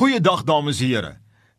[0.00, 1.08] Goeiedag dames en here.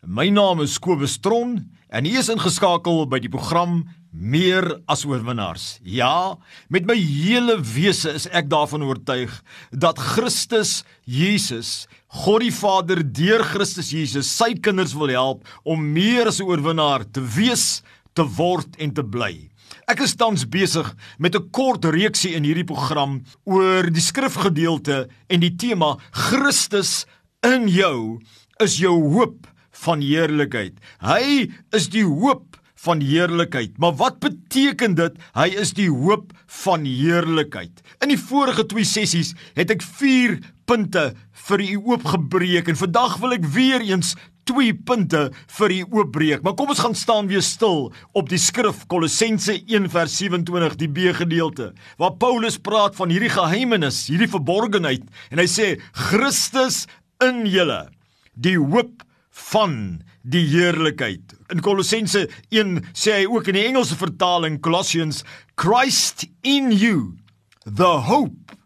[0.00, 1.58] My naam is Kobus Tron
[1.92, 3.82] en u is ingeskakel by die program
[4.16, 5.66] Meer as oorwinnaars.
[5.84, 6.38] Ja,
[6.72, 9.34] met my hele wese is ek daarvan oortuig
[9.76, 11.84] dat Christus Jesus,
[12.24, 17.04] God die Vader deur Christus Jesus sy kinders wil help om meer as 'n oorwinnaar
[17.12, 17.82] te wees,
[18.16, 19.50] te word en te bly.
[19.86, 20.88] Ek is tans besig
[21.18, 27.04] met 'n kort reeksie in hierdie program oor die skrifgedeelte en die tema Christus
[27.46, 28.20] in jou
[28.60, 29.48] is jou hoop
[29.84, 30.76] van heerlikheid.
[31.00, 33.76] Hy is die hoop van heerlikheid.
[33.80, 35.16] Maar wat beteken dit?
[35.36, 36.32] Hy is die hoop
[36.64, 37.82] van heerlikheid.
[38.00, 41.10] In die vorige twee sessies het ek 4 punte
[41.48, 44.14] vir u oopgebreek en vandag wil ek weer eens
[44.48, 46.42] twee punte vir u oopbreek.
[46.44, 51.72] Maar kom ons gaan staan weer stil op die skrif Kolossense 1:27 die B gedeelte
[52.00, 56.86] waar Paulus praat van hierdie geheimenis, hierdie verborgenheid en hy sê Christus
[57.24, 57.88] in julle
[58.34, 59.04] die hoop
[59.52, 61.34] van die heerlikheid.
[61.52, 65.22] In Kolossense 1 sê hy ook in die Engelse vertaling Colossians
[65.60, 67.16] Christ in you
[67.64, 68.56] the hope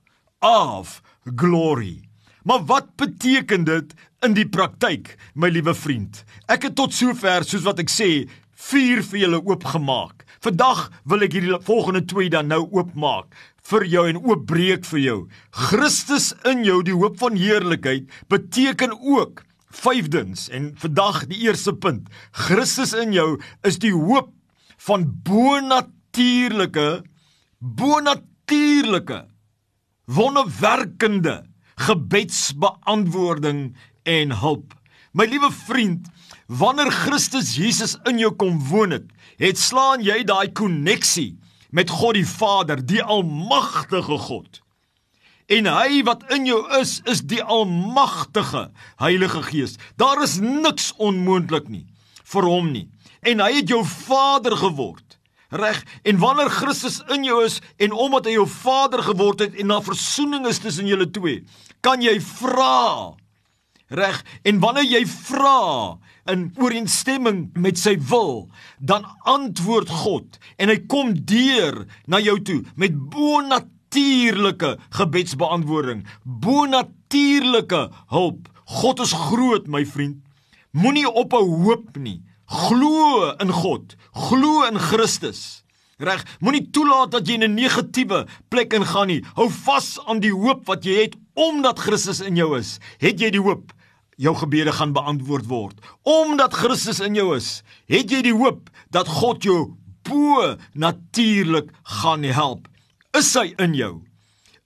[0.43, 1.01] of
[1.37, 2.03] glory.
[2.45, 3.95] Maar wat beteken dit
[4.25, 6.23] in die praktyk, my liewe vriend?
[6.53, 10.25] Ek het tot sover soos wat ek sê, vier vir julle oopgemaak.
[10.45, 13.33] Vandag wil ek hierdie volgende twee dan nou oopmaak
[13.65, 15.19] vir jou en oopbreek vir jou.
[15.71, 19.45] Christus in jou, die hoop van heerlikheid, beteken ook
[19.75, 22.11] vyfdens en vandag die eerste punt.
[22.33, 24.31] Christus in jou is die hoop
[24.87, 27.03] van bonatuurlike
[27.65, 29.25] bonatuurlike
[30.05, 31.45] wonderwerkende
[31.75, 34.75] gebedsbeantwoording en hulp.
[35.15, 36.09] My liewe vriend,
[36.51, 39.07] wanneer Christus Jesus in jou kom woon het,
[39.39, 41.37] het slaan jy daai koneksie
[41.71, 44.59] met God die Vader, die almagtige God.
[45.55, 49.79] En hy wat in jou is, is die almagtige Heilige Gees.
[50.01, 51.87] Daar is niks onmoontlik nie
[52.35, 52.89] vir hom nie.
[53.23, 55.19] En hy het jou Vader geword.
[55.55, 55.85] Reg?
[56.03, 59.79] En wanneer Christus in jou is en omdat hy jou Vader geword het en na
[59.85, 61.45] verzoening is tussen julle twee,
[61.85, 63.15] kan jy vra.
[63.89, 64.23] Reg?
[64.43, 65.99] En wanneer jy vra,
[66.31, 68.47] in ooreenstemming met sy wil,
[68.81, 78.49] dan antwoord God en hy kom deur na jou toe met bonatuurlike gebedsbeantwoording, bonatuurlike hulp.
[78.81, 80.23] God is groot, my vriend.
[80.73, 82.23] Moenie ophou hoop nie.
[82.49, 85.64] Glo in God, glo in Christus.
[86.03, 89.23] Reg, moenie toelaat dat jy in 'n negatiewe plek ingaan nie.
[89.37, 92.79] Hou vas aan die hoop wat jy het omdat Christus in jou is.
[92.99, 93.73] Het jy die hoop
[94.17, 95.79] jou gebede gaan beantwoord word.
[96.03, 102.23] Omdat Christus in jou is, het jy die hoop dat God jou bo natuurlik gaan
[102.23, 102.69] help.
[103.17, 104.03] Is hy in jou?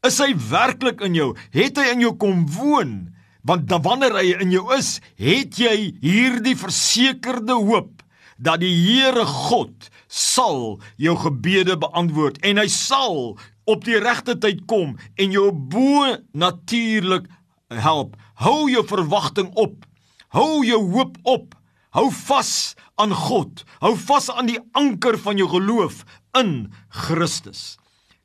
[0.07, 1.37] Is hy werklik in jou?
[1.51, 3.15] Het hy in jou kom woon?
[3.43, 7.99] Want dan wanneer hy in jou is, het jy hierdie versekerde hoop
[8.39, 13.37] dat die Here God sal jou gebede beantwoord en hy sal
[13.69, 17.29] op die regte tyd kom en jou bo natuurlik
[17.69, 18.17] help.
[18.41, 19.85] Hou jou verwagting op.
[20.33, 21.55] Hou jou hoop op.
[21.97, 23.65] Hou vas aan God.
[23.83, 26.05] Hou vas aan die anker van jou geloof
[26.39, 27.77] in Christus.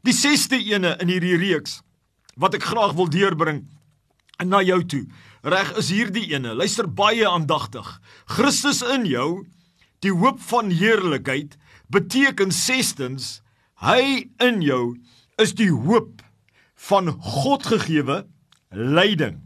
[0.03, 1.81] Die sesde ene in hierdie reeks
[2.39, 3.63] wat ek graag wil deurbring
[4.43, 5.03] na jou toe.
[5.43, 6.55] Reg is hierdie ene.
[6.57, 7.87] Luister baie aandagtig.
[8.31, 9.43] Christus in jou,
[10.03, 13.41] die hoop van heerlikheid, beteken sestens
[13.83, 14.95] hy in jou
[15.41, 16.21] is die hoop
[16.89, 18.23] van God gegeewe
[18.69, 19.39] leiding.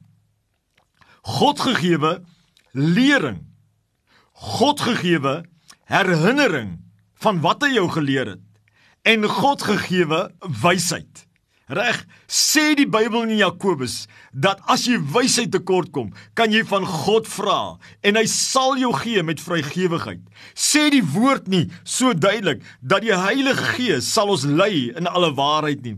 [1.27, 2.21] God gegeewe
[2.71, 3.43] lering.
[4.31, 5.43] God gegeewe
[5.87, 6.77] herinnering
[7.21, 8.43] van wat hy jou geleer het
[9.07, 10.27] en God gegeewe
[10.61, 11.26] wysheid.
[11.67, 11.99] Reg,
[12.31, 17.27] sê die Bybel in Jakobus dat as jy wysheid tekort kom, kan jy van God
[17.27, 17.75] vra
[18.07, 20.23] en hy sal jou gee met vrygewigheid.
[20.55, 25.33] Sê die woord nie so duidelik dat die Heilige Gees sal ons lei in alle
[25.35, 25.97] waarheid nie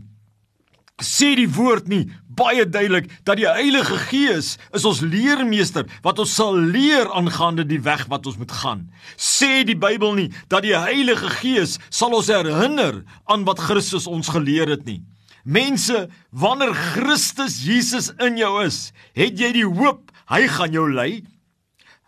[1.00, 2.04] sê die woord nie
[2.40, 7.80] baie duidelik dat die Heilige Gees is ons leermeester wat ons sal leer aangaande die
[7.84, 8.86] weg wat ons moet gaan.
[9.16, 14.30] Sê die Bybel nie dat die Heilige Gees sal ons herinner aan wat Christus ons
[14.32, 15.00] geleer het nie.
[15.44, 21.22] Mense, wanneer Christus Jesus in jou is, het jy die hoop hy gaan jou lei.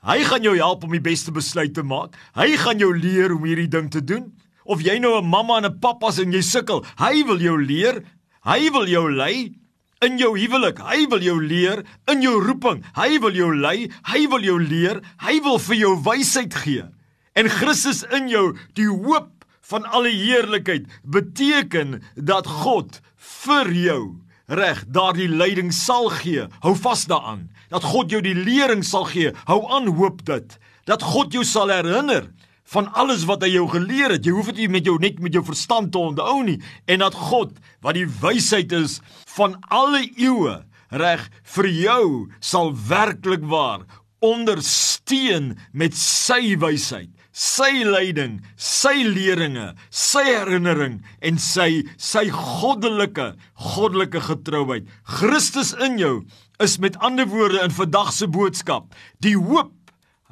[0.02, 2.16] Hy gaan jou help om die beste besluit te maak.
[2.34, 4.32] Hy gaan jou leer hoe hierdie ding te doen.
[4.64, 7.56] Of jy nou 'n mamma en 'n pappa is en jy sukkel, hy wil jou
[7.58, 8.04] leer.
[8.44, 9.54] Hy wil jou lei
[10.02, 10.78] in jou huwelik.
[10.78, 12.82] Hy wil jou leer in jou roeping.
[12.94, 13.90] Hy wil jou lei.
[14.02, 15.00] Hy wil jou leer.
[15.22, 16.84] Hy wil vir jou wysheid gee.
[17.34, 19.31] En Christus in jou, die hoop
[19.70, 23.00] van alle heerlikheid, beteken dat God
[23.46, 24.02] vir jou
[24.46, 26.48] reg daardie leiding sal gee.
[26.60, 27.48] Hou vas daaraan.
[27.72, 29.32] dat God jou die lering sal gee.
[29.48, 30.58] Hou aan hoop dit.
[30.88, 32.28] Dat God jou sal herinner
[32.72, 34.26] van alles wat hy jou geleer het.
[34.26, 36.58] Jy hoef dit nie met jou net met jou verstand te onthou nie
[36.90, 39.00] en dat God wat die wysheid is
[39.36, 40.60] van alle eeue
[40.92, 41.24] reg
[41.54, 42.06] vir jou
[42.44, 43.86] sal werklik waar
[44.22, 53.32] ondersteun met sy wysheid, sy leiding, sy leringe, sy herinnering en sy sy goddelike
[53.74, 54.88] goddelike getrouheid.
[55.18, 56.16] Christus in jou
[56.62, 58.92] is met ander woorde in vandag se boodskap
[59.24, 59.74] die hoop.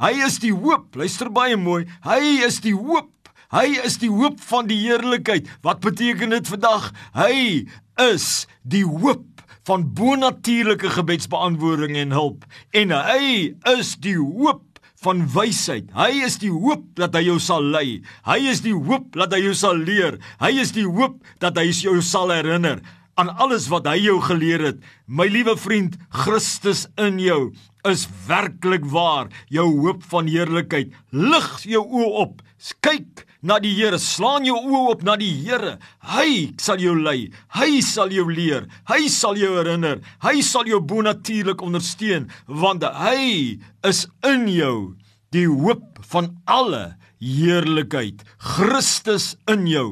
[0.00, 0.94] Hy is die hoop.
[0.96, 1.82] Luister baie mooi.
[2.06, 3.12] Hy is die hoop.
[3.50, 5.48] Hy is die hoop van die heerlikheid.
[5.66, 6.92] Wat beteken dit vandag?
[7.18, 7.66] Hy
[8.00, 9.26] is die hoop
[9.68, 12.44] van bonatuurlike gebedsbeantwoording en hulp
[12.76, 14.66] en hy is die hoop
[15.00, 15.88] van wysheid.
[15.96, 18.02] Hy is die hoop dat hy jou sal lei.
[18.26, 20.18] Hy is die hoop dat hy jou sal leer.
[20.42, 22.82] Hy is die hoop dat hy jou sal herinner
[23.20, 24.78] aan alles wat hy jou geleer het.
[25.04, 27.50] My liewe vriend, Christus in jou
[27.88, 30.94] is werklik waar, jou hoop van heerlikheid.
[31.12, 32.40] Lig jou oë op.
[32.84, 33.98] Kyk na die Here.
[34.00, 35.76] Slaan jou oë op na die Here.
[36.12, 37.30] Hy sal jou lei.
[37.56, 38.68] Hy sal jou leer.
[38.88, 40.00] Hy sal jou herinner.
[40.24, 44.94] Hy sal jou bonatuurlik ondersteun want hy is in jou
[45.34, 48.24] die hoop van alle heerlikheid.
[48.56, 49.88] Christus in jou.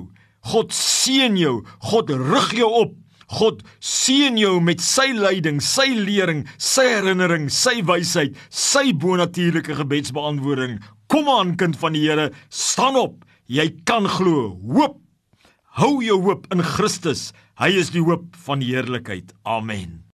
[0.49, 1.61] God seën jou.
[1.91, 2.97] God rig jou op.
[3.37, 10.79] God seën jou met sy leiding, sy lering, sy herinnering, sy wysheid, sy bonatuurlike gebedsbeantwoording.
[11.13, 13.25] Kom aan kind van die Here, staan op.
[13.49, 14.57] Jy kan glo.
[14.73, 14.99] Hoop.
[15.79, 17.31] Hou jou hoop in Christus.
[17.61, 19.33] Hy is die hoop van heerlikheid.
[19.45, 20.08] Amen.